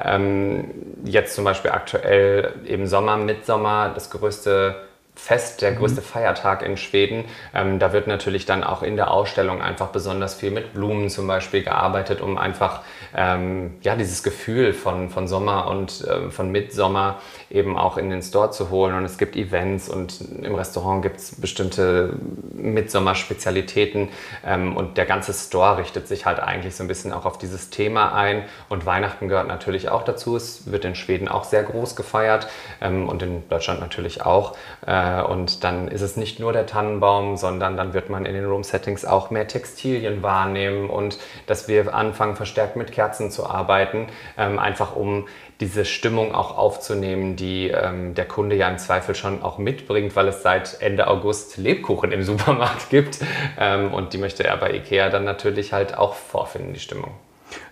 [0.00, 0.70] Ähm,
[1.04, 4.76] jetzt zum Beispiel aktuell eben Sommer, Mitsommer, das größte
[5.14, 6.06] Fest, der größte mhm.
[6.06, 7.26] Feiertag in Schweden.
[7.54, 11.26] Ähm, da wird natürlich dann auch in der Ausstellung einfach besonders viel mit Blumen zum
[11.26, 12.80] Beispiel gearbeitet, um einfach
[13.14, 17.20] ähm, ja, dieses Gefühl von, von Sommer und äh, von Mitsommer
[17.52, 18.94] eben auch in den Store zu holen.
[18.94, 22.14] Und es gibt Events und im Restaurant gibt es bestimmte
[22.54, 24.08] Mitsommer-Spezialitäten.
[24.44, 27.70] Ähm, und der ganze Store richtet sich halt eigentlich so ein bisschen auch auf dieses
[27.70, 28.44] Thema ein.
[28.68, 30.36] Und Weihnachten gehört natürlich auch dazu.
[30.36, 32.48] Es wird in Schweden auch sehr groß gefeiert
[32.80, 34.56] ähm, und in Deutschland natürlich auch.
[34.86, 38.46] Äh, und dann ist es nicht nur der Tannenbaum, sondern dann wird man in den
[38.46, 44.58] Room-Settings auch mehr Textilien wahrnehmen und dass wir anfangen, verstärkt mit Kerzen zu arbeiten, ähm,
[44.58, 45.26] einfach um
[45.62, 50.26] diese Stimmung auch aufzunehmen, die ähm, der Kunde ja im Zweifel schon auch mitbringt, weil
[50.26, 53.20] es seit Ende August Lebkuchen im Supermarkt gibt.
[53.56, 57.12] Ähm, und die möchte er bei IKEA dann natürlich halt auch vorfinden, die Stimmung.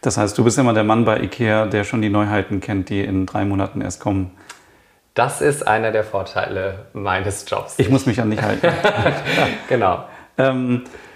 [0.02, 3.02] Das heißt, du bist immer der Mann bei IKEA, der schon die Neuheiten kennt, die
[3.02, 4.36] in drei Monaten erst kommen.
[5.14, 7.74] Das ist einer der Vorteile meines Jobs.
[7.78, 8.68] Ich muss mich an dich halten.
[9.68, 10.04] genau.
[10.38, 11.09] Ähm, äh,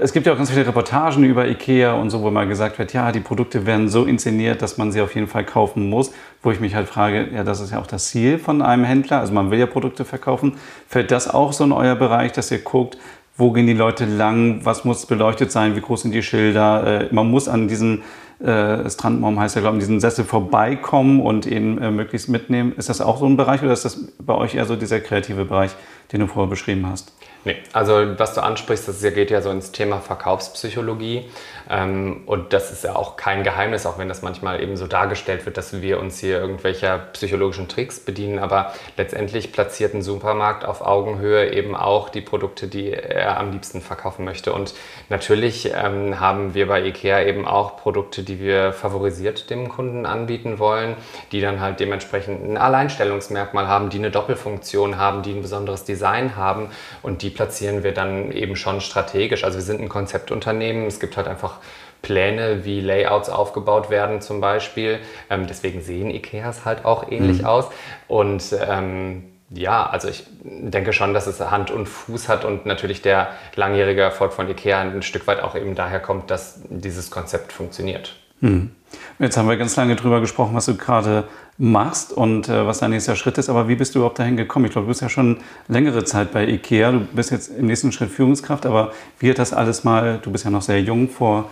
[0.00, 2.92] es gibt ja auch ganz viele Reportagen über Ikea und so, wo mal gesagt wird,
[2.92, 6.12] ja, die Produkte werden so inszeniert, dass man sie auf jeden Fall kaufen muss.
[6.42, 9.20] Wo ich mich halt frage, ja, das ist ja auch das Ziel von einem Händler.
[9.20, 10.54] Also man will ja Produkte verkaufen.
[10.88, 12.98] Fällt das auch so in euer Bereich, dass ihr guckt,
[13.38, 17.02] wo gehen die Leute lang, was muss beleuchtet sein, wie groß sind die Schilder?
[17.02, 18.02] Äh, man muss an diesen
[18.40, 22.74] äh, Strandbaum heißt ja, glaube ich, diesen Sessel vorbeikommen und ihn äh, möglichst mitnehmen.
[22.76, 25.46] Ist das auch so ein Bereich oder ist das bei euch eher so dieser kreative
[25.46, 25.70] Bereich,
[26.12, 27.12] den du vorher beschrieben hast?
[27.46, 31.26] Nee, also was du ansprichst, das geht ja so ins Thema Verkaufspsychologie.
[31.68, 35.46] Ähm, und das ist ja auch kein Geheimnis, auch wenn das manchmal eben so dargestellt
[35.46, 38.38] wird, dass wir uns hier irgendwelcher psychologischen Tricks bedienen.
[38.38, 43.80] Aber letztendlich platziert ein Supermarkt auf Augenhöhe eben auch die Produkte, die er am liebsten
[43.80, 44.52] verkaufen möchte.
[44.52, 44.74] Und
[45.08, 50.58] natürlich ähm, haben wir bei IKEA eben auch Produkte, die wir favorisiert dem Kunden anbieten
[50.58, 50.96] wollen,
[51.32, 56.36] die dann halt dementsprechend ein Alleinstellungsmerkmal haben, die eine Doppelfunktion haben, die ein besonderes Design
[56.36, 56.70] haben
[57.02, 59.44] und die platzieren wir dann eben schon strategisch.
[59.44, 60.86] Also wir sind ein Konzeptunternehmen.
[60.86, 61.55] Es gibt halt einfach
[62.02, 65.00] Pläne, wie Layouts aufgebaut werden zum Beispiel.
[65.28, 67.46] Ähm, deswegen sehen Ikeas halt auch ähnlich mhm.
[67.46, 67.66] aus.
[68.06, 73.02] Und ähm, ja, also ich denke schon, dass es Hand und Fuß hat und natürlich
[73.02, 77.52] der langjährige Erfolg von Ikea ein Stück weit auch eben daher kommt, dass dieses Konzept
[77.52, 78.16] funktioniert.
[78.40, 78.70] Hm.
[79.18, 81.24] Jetzt haben wir ganz lange drüber gesprochen, was du gerade
[81.58, 83.48] machst und äh, was dein nächster Schritt ist.
[83.48, 84.66] Aber wie bist du überhaupt dahin gekommen?
[84.66, 86.92] Ich glaube, du bist ja schon längere Zeit bei IKEA.
[86.92, 88.66] Du bist jetzt im nächsten Schritt Führungskraft.
[88.66, 91.50] Aber wie hat das alles mal, du bist ja noch sehr jung, vor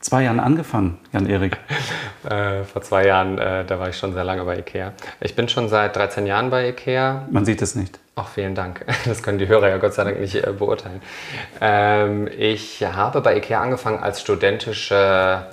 [0.00, 1.56] zwei Jahren angefangen, Jan-Erik?
[2.28, 4.92] äh, vor zwei Jahren, äh, da war ich schon sehr lange bei IKEA.
[5.20, 7.26] Ich bin schon seit 13 Jahren bei IKEA.
[7.30, 8.00] Man sieht es nicht.
[8.16, 8.84] Ach, vielen Dank.
[9.04, 11.00] Das können die Hörer ja Gott sei Dank nicht äh, beurteilen.
[11.60, 15.46] Ähm, ich habe bei IKEA angefangen als studentische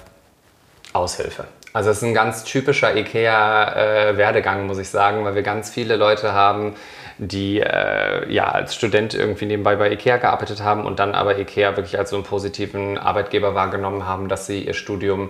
[0.93, 1.45] Aushilfe.
[1.73, 5.95] Also es ist ein ganz typischer IKEA-Werdegang, äh, muss ich sagen, weil wir ganz viele
[5.95, 6.75] Leute haben,
[7.17, 11.77] die äh, ja als Student irgendwie nebenbei bei IKEA gearbeitet haben und dann aber IKEA
[11.77, 15.29] wirklich als so einen positiven Arbeitgeber wahrgenommen haben, dass sie ihr Studium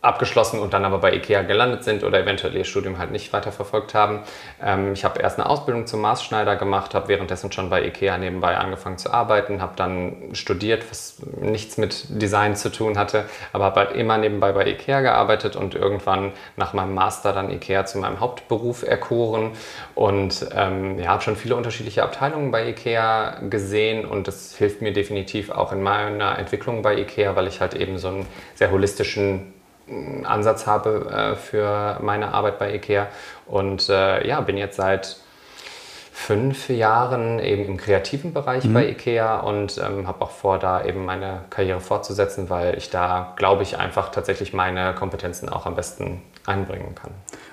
[0.00, 3.50] abgeschlossen und dann aber bei IKEA gelandet sind oder eventuell ihr Studium halt nicht weiter
[3.50, 4.20] verfolgt haben.
[4.62, 8.56] Ähm, ich habe erst eine Ausbildung zum Maßschneider gemacht, habe währenddessen schon bei IKEA nebenbei
[8.56, 13.80] angefangen zu arbeiten, habe dann studiert, was nichts mit Design zu tun hatte, aber habe
[13.80, 18.20] halt immer nebenbei bei IKEA gearbeitet und irgendwann nach meinem Master dann IKEA zu meinem
[18.20, 19.50] Hauptberuf erkoren
[19.96, 24.92] und ähm, ja, habe schon viele unterschiedliche Abteilungen bei IKEA gesehen und das hilft mir
[24.92, 29.57] definitiv auch in meiner Entwicklung bei IKEA, weil ich halt eben so einen sehr holistischen
[30.24, 33.08] Ansatz habe äh, für meine Arbeit bei IKEA.
[33.46, 35.18] Und äh, ja, bin jetzt seit
[36.12, 38.74] fünf Jahren eben im kreativen Bereich mhm.
[38.74, 43.34] bei IKEA und ähm, habe auch vor, da eben meine Karriere fortzusetzen, weil ich da,
[43.36, 47.12] glaube ich, einfach tatsächlich meine Kompetenzen auch am besten einbringen kann.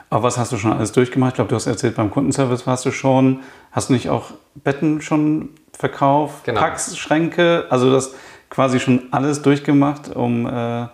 [0.09, 1.31] Aber was hast du schon alles durchgemacht?
[1.31, 3.41] Ich glaube, du hast erzählt, beim Kundenservice warst du schon.
[3.71, 6.43] Hast du nicht auch Betten schon verkauft?
[6.45, 6.59] Genau.
[6.59, 7.65] Packs, Schränke?
[7.69, 8.15] Also das
[8.49, 10.87] quasi schon alles durchgemacht, um äh,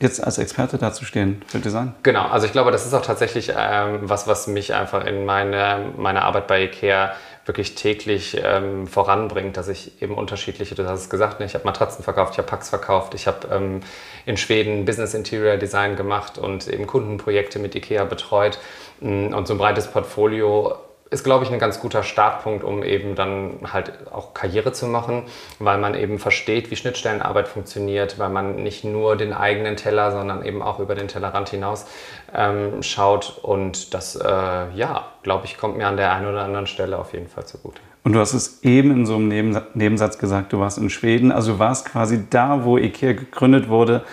[0.00, 1.94] jetzt als Experte dazustehen für Design?
[2.02, 5.92] Genau, also ich glaube, das ist auch tatsächlich ähm, was, was mich einfach in meine,
[5.96, 7.12] meine Arbeit bei IKEA
[7.46, 11.64] wirklich täglich ähm, voranbringt, dass ich eben unterschiedliche, du hast es gesagt, ne, ich habe
[11.64, 13.80] Matratzen verkauft, ich habe Packs verkauft, ich habe ähm,
[14.24, 18.58] in Schweden Business Interior Design gemacht und eben Kundenprojekte mit IKEA betreut
[19.00, 20.78] mm, und so ein breites Portfolio
[21.10, 25.24] ist, glaube ich, ein ganz guter Startpunkt, um eben dann halt auch Karriere zu machen,
[25.58, 30.44] weil man eben versteht, wie Schnittstellenarbeit funktioniert, weil man nicht nur den eigenen Teller, sondern
[30.44, 31.86] eben auch über den Tellerrand hinaus
[32.32, 33.40] ähm, schaut.
[33.42, 37.12] Und das, äh, ja, glaube ich, kommt mir an der einen oder anderen Stelle auf
[37.12, 37.80] jeden Fall zugute.
[38.04, 39.28] Und du hast es eben in so einem
[39.74, 44.04] Nebensatz gesagt, du warst in Schweden, also du warst quasi da, wo IKEA gegründet wurde.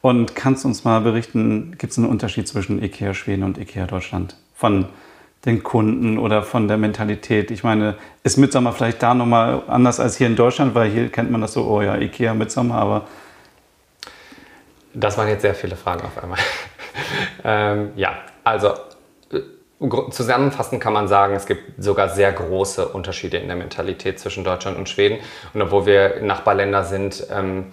[0.00, 4.36] Und kannst uns mal berichten, gibt es einen Unterschied zwischen IKEA Schweden und IKEA Deutschland?
[4.54, 4.86] Von
[5.46, 7.50] den Kunden oder von der Mentalität?
[7.50, 11.30] Ich meine, ist Midsommer vielleicht da nochmal anders als hier in Deutschland, weil hier kennt
[11.30, 13.06] man das so, oh ja, Ikea Midsommer, aber.
[14.92, 16.38] Das waren jetzt sehr viele Fragen auf einmal.
[17.44, 18.74] ähm, ja, also
[19.32, 19.40] äh,
[20.10, 24.78] Zusammenfassend kann man sagen, es gibt sogar sehr große Unterschiede in der Mentalität zwischen Deutschland
[24.78, 25.18] und Schweden.
[25.52, 27.66] Und obwohl wir Nachbarländer sind, ähm,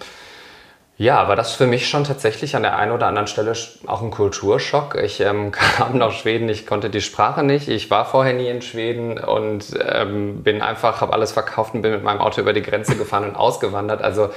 [0.96, 3.54] ja, war das für mich schon tatsächlich an der einen oder anderen Stelle
[3.88, 4.96] auch ein Kulturschock.
[4.96, 7.68] Ich ähm, kam nach Schweden, ich konnte die Sprache nicht.
[7.68, 11.92] Ich war vorher nie in Schweden und ähm, bin einfach, habe alles verkauft und bin
[11.92, 14.04] mit meinem Auto über die Grenze gefahren und ausgewandert.
[14.04, 14.30] Also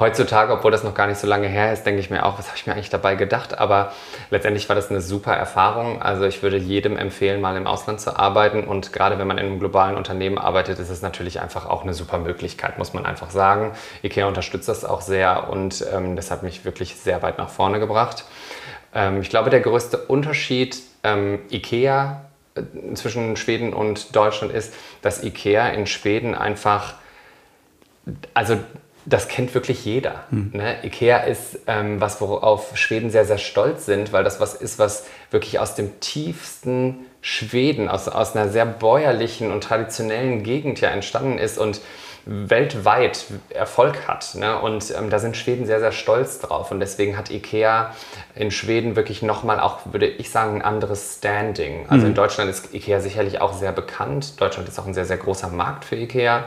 [0.00, 2.48] heutzutage, obwohl das noch gar nicht so lange her ist, denke ich mir auch, was
[2.48, 3.58] habe ich mir eigentlich dabei gedacht?
[3.58, 3.92] Aber
[4.30, 6.02] letztendlich war das eine super Erfahrung.
[6.02, 8.64] Also ich würde jedem empfehlen, mal im Ausland zu arbeiten.
[8.64, 11.94] Und gerade wenn man in einem globalen Unternehmen arbeitet, ist es natürlich einfach auch eine
[11.94, 13.72] super Möglichkeit, muss man einfach sagen.
[14.02, 17.78] IKEA unterstützt das auch sehr und ähm, das hat mich wirklich sehr weit nach vorne
[17.78, 18.24] gebracht.
[18.94, 22.22] Ähm, ich glaube, der größte Unterschied ähm, IKEA
[22.54, 26.94] äh, zwischen Schweden und Deutschland ist, dass IKEA in Schweden einfach,
[28.34, 28.58] also
[29.06, 30.24] das kennt wirklich jeder.
[30.30, 30.50] Hm.
[30.52, 30.84] Ne?
[30.84, 35.06] Ikea ist ähm, was, worauf Schweden sehr, sehr stolz sind, weil das was ist, was
[35.30, 41.38] wirklich aus dem tiefsten Schweden, aus, aus einer sehr bäuerlichen und traditionellen Gegend ja entstanden
[41.38, 41.80] ist und
[42.26, 44.34] weltweit Erfolg hat.
[44.34, 44.58] Ne?
[44.60, 46.70] Und ähm, da sind Schweden sehr, sehr stolz drauf.
[46.70, 47.94] Und deswegen hat Ikea
[48.34, 51.86] in Schweden wirklich nochmal auch, würde ich sagen, ein anderes Standing.
[51.88, 52.10] Also mhm.
[52.10, 54.40] in Deutschland ist Ikea sicherlich auch sehr bekannt.
[54.40, 56.44] Deutschland ist auch ein sehr, sehr großer Markt für Ikea.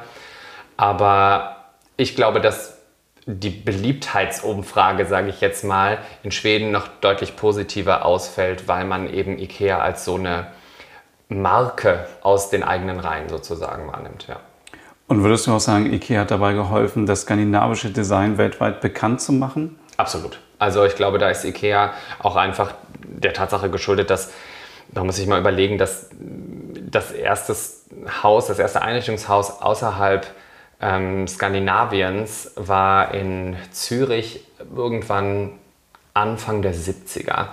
[0.77, 1.62] Aber
[1.97, 2.77] ich glaube, dass
[3.25, 9.39] die Beliebtheitsumfrage, sage ich jetzt mal, in Schweden noch deutlich positiver ausfällt, weil man eben
[9.39, 10.47] IKEA als so eine
[11.29, 14.27] Marke aus den eigenen Reihen sozusagen wahrnimmt.
[14.27, 14.39] Ja.
[15.08, 19.32] Und würdest du auch sagen, IKEA hat dabei geholfen, das skandinavische Design weltweit bekannt zu
[19.32, 19.79] machen?
[19.95, 20.39] Absolut.
[20.60, 24.34] Also ich glaube, da ist IKEA auch einfach der Tatsache geschuldet, dass,
[24.91, 26.10] da muss ich mal überlegen, dass
[26.91, 27.56] das erste
[28.21, 30.27] Haus, das erste Einrichtungshaus außerhalb
[30.81, 35.53] ähm, Skandinaviens war in Zürich irgendwann
[36.13, 37.47] Anfang der 70er.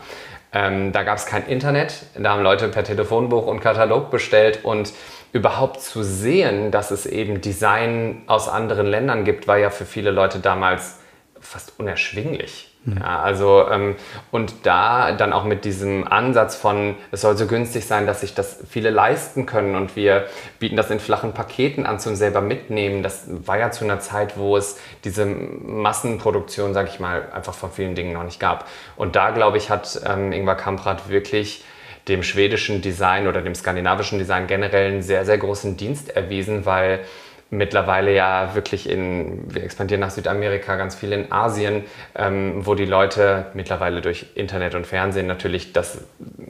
[0.53, 4.93] Ähm, da gab es kein Internet, da haben Leute per Telefonbuch und Katalog bestellt und
[5.33, 10.11] überhaupt zu sehen, dass es eben Design aus anderen Ländern gibt, war ja für viele
[10.11, 10.99] Leute damals
[11.41, 12.70] fast unerschwinglich.
[12.85, 12.99] Mhm.
[12.99, 13.97] Ja, also ähm,
[14.31, 18.35] und da dann auch mit diesem Ansatz von, es soll so günstig sein, dass sich
[18.35, 20.27] das viele leisten können und wir
[20.59, 23.03] bieten das in flachen Paketen an zum selber mitnehmen.
[23.03, 27.71] Das war ja zu einer Zeit, wo es diese Massenproduktion, sag ich mal, einfach von
[27.71, 28.67] vielen Dingen noch nicht gab.
[28.97, 31.65] Und da, glaube ich, hat ähm, Ingvar Kamprad wirklich
[32.09, 37.01] dem schwedischen Design oder dem skandinavischen Design generell einen sehr, sehr großen Dienst erwiesen, weil
[37.51, 41.85] mittlerweile ja wirklich in, wir expandieren nach Südamerika, ganz viel in Asien,
[42.15, 45.99] ähm, wo die Leute mittlerweile durch Internet und Fernsehen natürlich das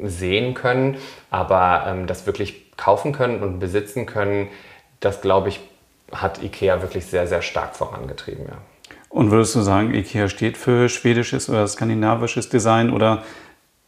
[0.03, 0.99] sehen können,
[1.31, 4.49] aber ähm, das wirklich kaufen können und besitzen können,
[5.01, 5.61] das glaube ich,
[6.13, 8.47] hat IKEA wirklich sehr, sehr stark vorangetrieben.
[8.47, 8.59] Ja.
[9.09, 13.25] Und würdest du sagen, IKEA steht für schwedisches oder skandinavisches Design oder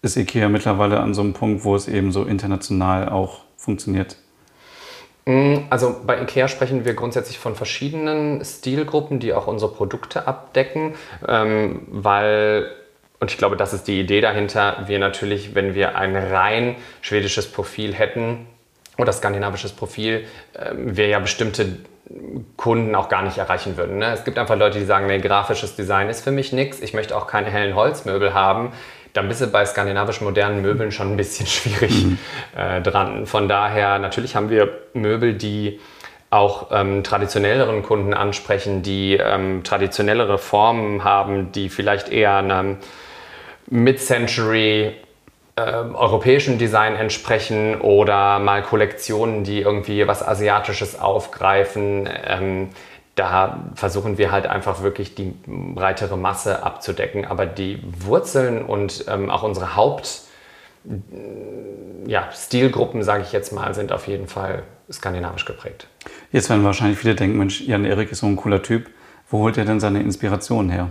[0.00, 4.16] ist IKEA mittlerweile an so einem Punkt, wo es eben so international auch funktioniert?
[5.24, 10.94] Mm, also bei IKEA sprechen wir grundsätzlich von verschiedenen Stilgruppen, die auch unsere Produkte abdecken,
[11.28, 12.70] ähm, weil,
[13.20, 17.50] und ich glaube, das ist die Idee dahinter, wir natürlich, wenn wir ein rein schwedisches
[17.50, 18.46] Profil hätten
[18.98, 20.26] oder skandinavisches Profil,
[20.58, 21.78] ähm, wir ja bestimmte
[22.56, 23.98] Kunden auch gar nicht erreichen würden.
[23.98, 24.12] Ne?
[24.12, 27.16] Es gibt einfach Leute, die sagen, nee, grafisches Design ist für mich nichts, ich möchte
[27.16, 28.72] auch keine hellen Holzmöbel haben
[29.12, 32.18] dann bist du bei skandinavischen modernen Möbeln schon ein bisschen schwierig mhm.
[32.56, 33.26] äh, dran.
[33.26, 35.80] Von daher, natürlich haben wir Möbel, die
[36.30, 42.78] auch ähm, traditionelleren Kunden ansprechen, die ähm, traditionellere Formen haben, die vielleicht eher einem
[43.68, 44.94] Mid-Century
[45.56, 52.08] äh, europäischen Design entsprechen oder mal Kollektionen, die irgendwie was Asiatisches aufgreifen.
[52.26, 52.70] Ähm,
[53.14, 57.26] da versuchen wir halt einfach wirklich die breitere Masse abzudecken.
[57.26, 60.22] Aber die Wurzeln und ähm, auch unsere Haupt-
[62.06, 65.86] ja, Stilgruppen, sage ich jetzt mal, sind auf jeden Fall skandinavisch geprägt.
[66.32, 68.90] Jetzt werden wahrscheinlich viele denken, Mensch, Jan Erik ist so ein cooler Typ.
[69.30, 70.90] Wo holt er denn seine Inspiration her,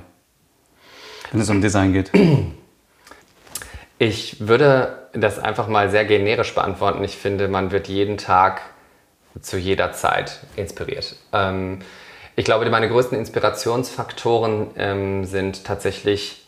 [1.31, 2.11] wenn es um Design geht?
[3.99, 7.03] Ich würde das einfach mal sehr generisch beantworten.
[7.03, 8.61] Ich finde, man wird jeden Tag
[9.41, 11.17] zu jeder Zeit inspiriert.
[11.33, 11.79] Ähm,
[12.35, 16.41] ich glaube, meine größten Inspirationsfaktoren ähm, sind tatsächlich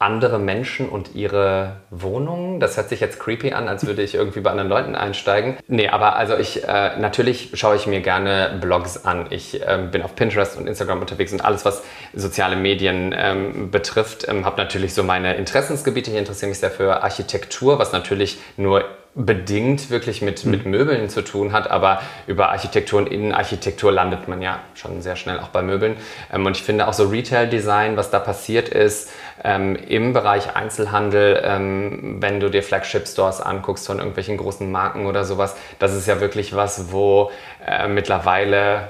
[0.00, 2.60] andere Menschen und ihre Wohnungen.
[2.60, 5.56] Das hört sich jetzt creepy an, als würde ich irgendwie bei anderen Leuten einsteigen.
[5.66, 9.26] Nee, aber also ich, äh, natürlich schaue ich mir gerne Blogs an.
[9.30, 11.82] Ich äh, bin auf Pinterest und Instagram unterwegs und alles, was
[12.14, 16.12] soziale Medien ähm, betrifft, ähm, habe natürlich so meine Interessensgebiete.
[16.12, 20.70] Ich interessiere mich sehr für Architektur, was natürlich nur bedingt wirklich mit, mit hm.
[20.70, 25.40] Möbeln zu tun hat, aber über Architektur und Innenarchitektur landet man ja schon sehr schnell
[25.40, 25.96] auch bei Möbeln.
[26.32, 29.10] Ähm, und ich finde auch so Retail-Design, was da passiert ist,
[29.42, 35.24] ähm, im Bereich Einzelhandel, ähm, wenn du dir Flagship-Stores anguckst von irgendwelchen großen Marken oder
[35.24, 37.30] sowas, das ist ja wirklich was, wo
[37.66, 38.88] äh, mittlerweile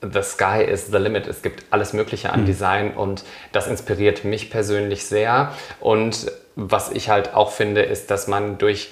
[0.00, 1.26] the sky is the limit.
[1.26, 2.46] Es gibt alles Mögliche an hm.
[2.46, 5.52] Design und das inspiriert mich persönlich sehr.
[5.80, 8.90] Und was ich halt auch finde, ist, dass man durch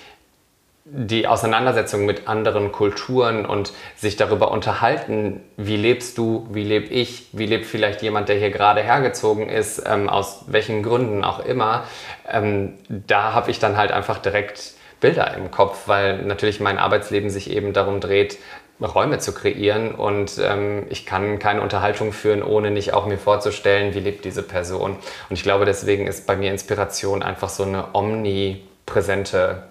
[0.89, 7.27] die Auseinandersetzung mit anderen Kulturen und sich darüber unterhalten, wie lebst du, wie lebe ich,
[7.33, 11.85] wie lebt vielleicht jemand, der hier gerade hergezogen ist, ähm, aus welchen Gründen auch immer,
[12.31, 17.31] ähm, da habe ich dann halt einfach direkt Bilder im Kopf, weil natürlich mein Arbeitsleben
[17.31, 18.39] sich eben darum dreht,
[18.81, 23.95] Räume zu kreieren und ähm, ich kann keine Unterhaltung führen, ohne nicht auch mir vorzustellen,
[23.95, 24.93] wie lebt diese Person.
[24.93, 29.63] Und ich glaube, deswegen ist bei mir Inspiration einfach so eine omnipräsente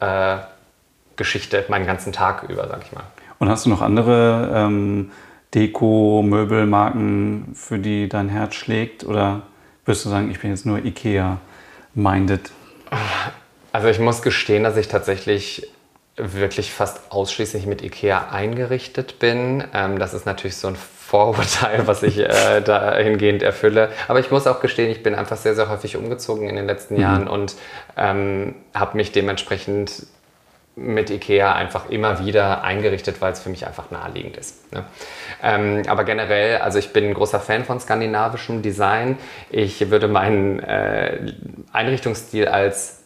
[0.00, 0.36] äh,
[1.16, 3.04] Geschichte meinen ganzen Tag über, sag ich mal.
[3.38, 5.10] Und hast du noch andere ähm,
[5.54, 9.04] Deko, Möbelmarken, für die dein Herz schlägt?
[9.04, 9.42] Oder
[9.84, 12.52] wirst du sagen, ich bin jetzt nur IKEA-minded?
[13.72, 15.68] Also ich muss gestehen, dass ich tatsächlich
[16.16, 19.64] wirklich fast ausschließlich mit IKEA eingerichtet bin.
[19.74, 23.90] Ähm, das ist natürlich so ein Vorurteil, was ich äh, dahingehend erfülle.
[24.08, 26.94] Aber ich muss auch gestehen, ich bin einfach sehr, sehr häufig umgezogen in den letzten
[26.94, 27.00] mhm.
[27.00, 27.54] Jahren und
[27.96, 30.06] ähm, habe mich dementsprechend
[30.74, 34.72] mit Ikea einfach immer wieder eingerichtet, weil es für mich einfach naheliegend ist.
[34.72, 34.84] Ne?
[35.42, 39.18] Ähm, aber generell, also ich bin ein großer Fan von skandinavischem Design.
[39.50, 41.32] Ich würde meinen äh,
[41.72, 43.02] Einrichtungsstil als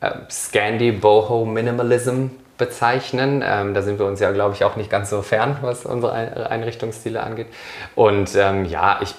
[0.00, 3.42] äh, Scandi Boho Minimalism bezeichnen.
[3.46, 6.50] Ähm, da sind wir uns ja, glaube ich, auch nicht ganz so fern, was unsere
[6.50, 7.46] Einrichtungsstile angeht.
[7.94, 9.14] Und ähm, ja, ich,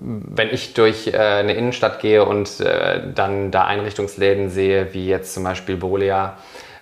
[0.00, 5.32] wenn ich durch äh, eine Innenstadt gehe und äh, dann da Einrichtungsläden sehe, wie jetzt
[5.32, 6.36] zum Beispiel Bolia,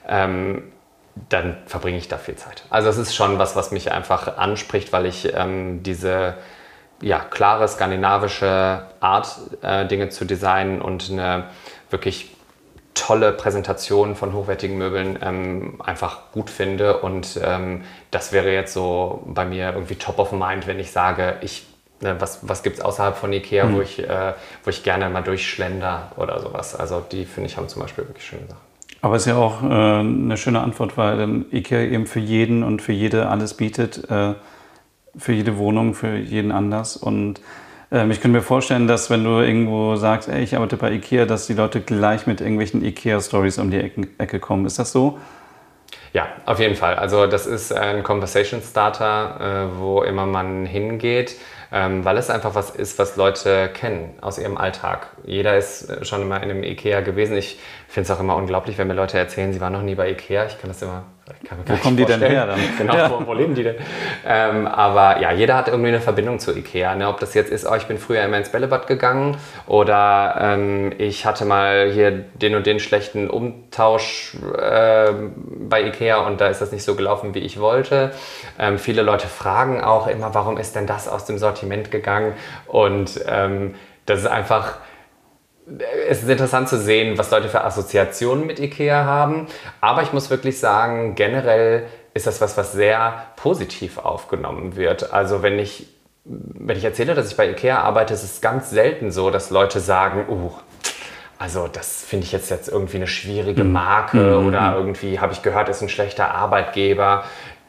[0.08, 0.72] ähm,
[1.28, 2.64] dann verbringe ich da viel Zeit.
[2.70, 6.34] Also es ist schon was, was mich einfach anspricht, weil ich ähm, diese
[7.00, 11.44] ja, klare skandinavische Art, äh, Dinge zu designen und eine
[11.90, 12.30] wirklich
[12.94, 16.98] tolle Präsentation von hochwertigen Möbeln ähm, einfach gut finde.
[16.98, 21.36] Und ähm, das wäre jetzt so bei mir irgendwie top of mind, wenn ich sage,
[21.42, 21.66] ich,
[22.00, 23.76] ne, was, was gibt es außerhalb von Ikea, mhm.
[23.76, 24.32] wo, ich, äh,
[24.64, 26.74] wo ich gerne mal durchschlender oder sowas.
[26.74, 28.75] Also die finde ich haben zum Beispiel wirklich schöne Sachen.
[29.06, 32.64] Aber es ist ja auch äh, eine schöne Antwort, weil dann IKEA eben für jeden
[32.64, 34.34] und für jede alles bietet, äh,
[35.16, 36.96] für jede Wohnung, für jeden anders.
[36.96, 37.40] Und
[37.92, 41.24] ähm, ich könnte mir vorstellen, dass wenn du irgendwo sagst, ey, ich arbeite bei IKEA,
[41.24, 44.66] dass die Leute gleich mit irgendwelchen IKEA-Stories um die Ecke, Ecke kommen.
[44.66, 45.20] Ist das so?
[46.12, 46.96] Ja, auf jeden Fall.
[46.96, 51.36] Also das ist ein Conversation Starter, äh, wo immer man hingeht
[51.72, 55.09] ähm, weil es einfach was ist, was Leute kennen aus ihrem Alltag.
[55.24, 57.37] Jeder ist äh, schon immer in einem Ikea gewesen.
[57.37, 60.11] Ich finde es auch immer unglaublich, wenn mir Leute erzählen, sie waren noch nie bei
[60.11, 60.46] Ikea.
[60.46, 61.05] Ich kann das immer
[61.66, 62.60] wo kommen die denn her dann?
[62.78, 63.10] Genau, ja.
[63.10, 63.76] wo, wo, leben die denn?
[64.24, 66.94] Ähm, aber ja, jeder hat irgendwie eine Verbindung zu Ikea.
[66.94, 67.08] Ne?
[67.08, 69.36] Ob das jetzt ist, oh, ich bin früher immer ins Bällebad gegangen
[69.66, 75.12] oder ähm, ich hatte mal hier den und den schlechten Umtausch äh,
[75.68, 78.12] bei Ikea und da ist das nicht so gelaufen, wie ich wollte.
[78.58, 82.34] Ähm, viele Leute fragen auch immer, warum ist denn das aus dem Sortiment gegangen?
[82.66, 84.78] Und ähm, das ist einfach
[86.09, 89.46] es ist interessant zu sehen, was Leute für Assoziationen mit IKEA haben.
[89.81, 95.12] Aber ich muss wirklich sagen, generell ist das was, was sehr positiv aufgenommen wird.
[95.12, 95.88] Also wenn ich,
[96.24, 99.81] wenn ich erzähle, dass ich bei IKEA arbeite, ist es ganz selten so, dass Leute
[99.81, 100.52] sagen, uh,
[101.38, 103.72] also das finde ich jetzt, jetzt irgendwie eine schwierige mhm.
[103.72, 104.46] Marke mhm.
[104.46, 107.24] oder irgendwie habe ich gehört, ist ein schlechter Arbeitgeber.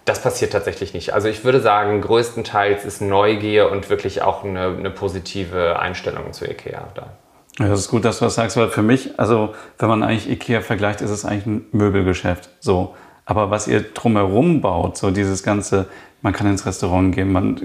[0.06, 1.14] Das passiert tatsächlich nicht.
[1.14, 6.46] Also ich würde sagen, größtenteils ist Neugier und wirklich auch eine, eine positive Einstellung zu
[6.46, 7.10] IKEA da.
[7.60, 10.30] Ja, das ist gut, dass du das sagst, weil für mich, also wenn man eigentlich
[10.30, 12.50] Ikea vergleicht, ist es eigentlich ein Möbelgeschäft.
[12.60, 12.96] So.
[13.26, 15.88] Aber was ihr drumherum baut, so dieses ganze,
[16.22, 17.60] man kann ins Restaurant gehen, man,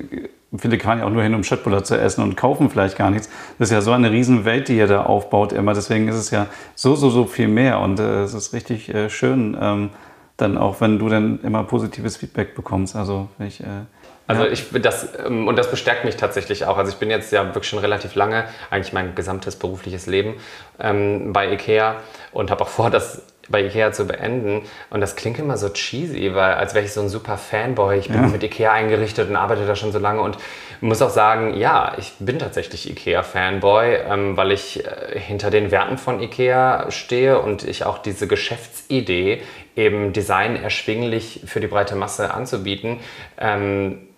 [0.56, 3.28] viele fahren ja auch nur hin, um Schöttbuller zu essen und kaufen vielleicht gar nichts.
[3.58, 5.74] Das ist ja so eine Riesenwelt, die ihr da aufbaut immer.
[5.74, 9.10] Deswegen ist es ja so, so, so viel mehr und äh, es ist richtig äh,
[9.10, 9.90] schön, ähm,
[10.38, 12.96] dann auch, wenn du dann immer positives Feedback bekommst.
[12.96, 13.84] Also ich äh,
[14.32, 16.76] also ich das ähm, und das bestärkt mich tatsächlich auch.
[16.76, 20.34] Also ich bin jetzt ja wirklich schon relativ lange, eigentlich mein gesamtes berufliches Leben
[20.80, 21.96] ähm, bei IKEA
[22.32, 24.62] und habe auch vor, das bei Ikea zu beenden.
[24.90, 27.98] Und das klingt immer so cheesy, weil als wäre ich so ein super Fanboy.
[27.98, 28.28] Ich bin ja.
[28.28, 30.38] mit Ikea eingerichtet und arbeite da schon so lange und
[30.80, 35.96] muss auch sagen, ja, ich bin tatsächlich Ikea-Fanboy, ähm, weil ich äh, hinter den Werten
[35.96, 39.42] von Ikea stehe und ich auch diese Geschäftsidee,
[39.76, 43.00] eben Design erschwinglich für die breite Masse anzubieten,
[43.38, 44.08] ähm,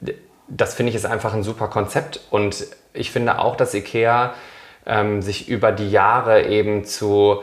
[0.49, 2.21] das finde ich ist einfach ein super Konzept.
[2.31, 4.35] Und ich finde auch, dass Ikea
[4.87, 7.43] ähm, sich über die Jahre eben zu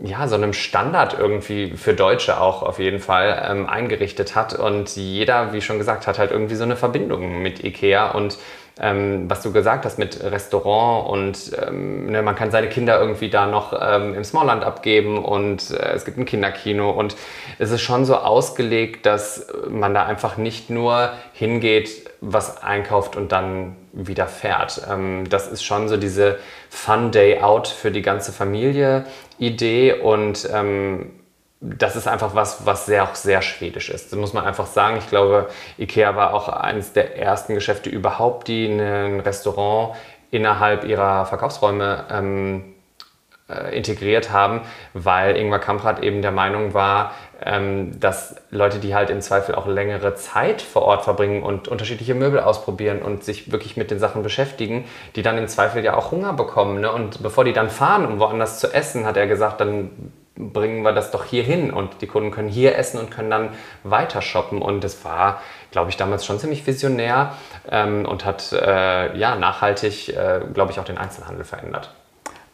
[0.00, 4.54] ja, so einem Standard irgendwie für Deutsche auch auf jeden Fall ähm, eingerichtet hat.
[4.58, 8.10] Und jeder, wie schon gesagt, hat halt irgendwie so eine Verbindung mit IKEA.
[8.12, 8.38] Und
[8.78, 13.30] ähm, was du gesagt hast mit Restaurant und ähm, ne, man kann seine Kinder irgendwie
[13.30, 16.90] da noch ähm, im Smallland abgeben und äh, es gibt ein Kinderkino.
[16.90, 17.16] Und
[17.58, 23.32] es ist schon so ausgelegt, dass man da einfach nicht nur hingeht, was einkauft und
[23.32, 24.82] dann wieder fährt.
[24.90, 26.38] Ähm, das ist schon so diese
[26.70, 29.04] Fun Day Out für die ganze Familie
[29.38, 31.12] Idee und ähm,
[31.60, 34.12] das ist einfach was, was sehr, auch sehr schwedisch ist.
[34.12, 34.98] Das muss man einfach sagen.
[34.98, 35.48] Ich glaube,
[35.78, 39.96] IKEA war auch eines der ersten Geschäfte überhaupt, die ein Restaurant
[40.30, 42.74] innerhalb ihrer Verkaufsräume ähm,
[43.48, 49.10] äh, integriert haben, weil Ingmar Kamprad eben der Meinung war, ähm, dass Leute, die halt
[49.10, 53.76] im Zweifel auch längere Zeit vor Ort verbringen und unterschiedliche Möbel ausprobieren und sich wirklich
[53.76, 54.84] mit den Sachen beschäftigen,
[55.16, 56.80] die dann im Zweifel ja auch Hunger bekommen.
[56.80, 56.90] Ne?
[56.90, 59.90] Und bevor die dann fahren, um woanders zu essen, hat er gesagt, dann
[60.36, 63.50] bringen wir das doch hier hin und die Kunden können hier essen und können dann
[63.84, 64.60] weiter shoppen.
[64.60, 67.34] Und das war, glaube ich, damals schon ziemlich visionär
[67.70, 71.90] ähm, und hat äh, ja nachhaltig, äh, glaube ich, auch den Einzelhandel verändert.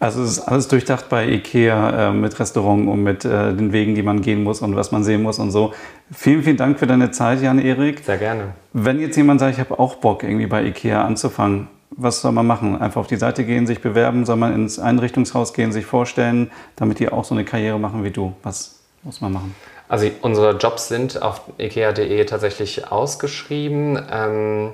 [0.02, 3.94] Also es ist alles durchdacht bei IKEA äh, mit Restaurant und mit äh, den Wegen,
[3.94, 5.74] die man gehen muss und was man sehen muss und so.
[6.12, 8.00] Vielen, vielen Dank für deine Zeit, Jan-Erik.
[8.04, 8.48] Sehr gerne.
[8.72, 12.48] Wenn jetzt jemand sagt, ich habe auch Bock, irgendwie bei IKEA anzufangen, was soll man
[12.48, 12.80] machen?
[12.82, 14.26] Einfach auf die Seite gehen, sich bewerben?
[14.26, 18.10] Soll man ins Einrichtungshaus gehen, sich vorstellen, damit die auch so eine Karriere machen wie
[18.10, 18.32] du?
[18.42, 19.54] Was muss man machen?
[19.88, 24.02] Also unsere Jobs sind auf ikea.de tatsächlich ausgeschrieben.
[24.10, 24.72] Ähm,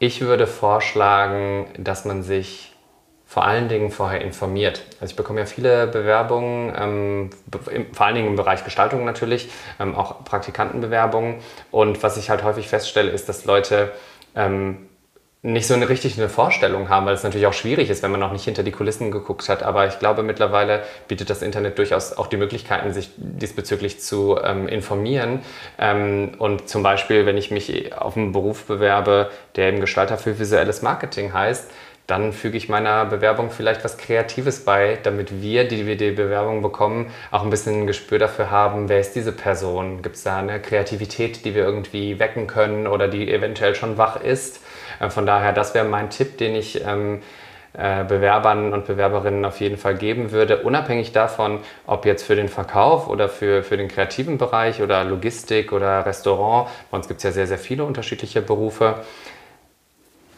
[0.00, 2.75] ich würde vorschlagen, dass man sich
[3.26, 4.82] vor allen Dingen vorher informiert.
[5.00, 7.30] Also ich bekomme ja viele Bewerbungen, ähm,
[7.92, 9.50] vor allen Dingen im Bereich Gestaltung natürlich,
[9.80, 11.36] ähm, auch Praktikantenbewerbungen.
[11.72, 13.90] Und was ich halt häufig feststelle, ist, dass Leute
[14.36, 14.86] ähm,
[15.46, 18.18] nicht so eine richtig eine Vorstellung haben, weil es natürlich auch schwierig ist, wenn man
[18.18, 19.62] noch nicht hinter die Kulissen geguckt hat.
[19.62, 24.66] Aber ich glaube, mittlerweile bietet das Internet durchaus auch die Möglichkeiten, sich diesbezüglich zu ähm,
[24.66, 25.40] informieren.
[25.78, 30.38] Ähm, und zum Beispiel, wenn ich mich auf einen Beruf bewerbe, der eben Gestalter für
[30.38, 31.70] visuelles Marketing heißt,
[32.06, 36.62] dann füge ich meiner Bewerbung vielleicht was Kreatives bei, damit wir, die wir die Bewerbung
[36.62, 40.02] bekommen, auch ein bisschen ein Gespür dafür haben, wer ist diese Person?
[40.02, 44.20] Gibt es da eine Kreativität, die wir irgendwie wecken können oder die eventuell schon wach
[44.20, 44.60] ist?
[45.00, 47.22] Äh, von daher, das wäre mein Tipp, den ich ähm,
[47.72, 52.48] äh, Bewerbern und Bewerberinnen auf jeden Fall geben würde, unabhängig davon, ob jetzt für den
[52.48, 56.68] Verkauf oder für, für den kreativen Bereich oder Logistik oder Restaurant.
[56.90, 59.04] Bei uns gibt es ja sehr, sehr viele unterschiedliche Berufe.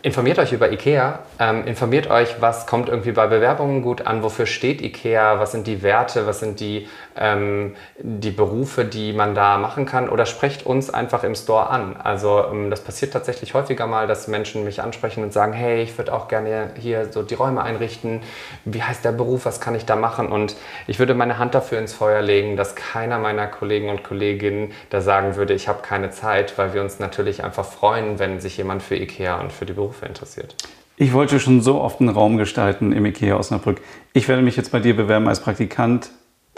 [0.03, 4.47] Informiert euch über IKEA, ähm, informiert euch, was kommt irgendwie bei Bewerbungen gut an, wofür
[4.47, 6.87] steht IKEA, was sind die Werte, was sind die,
[7.19, 11.97] ähm, die Berufe, die man da machen kann oder sprecht uns einfach im Store an.
[11.97, 15.99] Also ähm, das passiert tatsächlich häufiger mal, dass Menschen mich ansprechen und sagen, hey, ich
[15.99, 18.21] würde auch gerne hier so die Räume einrichten,
[18.65, 20.57] wie heißt der Beruf, was kann ich da machen und
[20.87, 25.01] ich würde meine Hand dafür ins Feuer legen, dass keiner meiner Kollegen und Kolleginnen da
[25.01, 28.83] sagen würde, ich habe keine Zeit, weil wir uns natürlich einfach freuen, wenn sich jemand
[28.83, 30.55] für IKEA und für die Berufe Berufe interessiert.
[30.97, 33.81] Ich wollte schon so oft einen Raum gestalten im IKEA Osnabrück.
[34.13, 36.11] Ich werde mich jetzt bei dir bewerben als Praktikant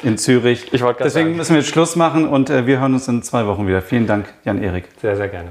[0.03, 0.73] in Zürich.
[0.73, 1.37] Ich Deswegen sagen.
[1.37, 3.83] müssen wir jetzt Schluss machen und äh, wir hören uns in zwei Wochen wieder.
[3.83, 4.85] Vielen Dank, Jan-Erik.
[5.01, 5.51] Sehr, sehr gerne.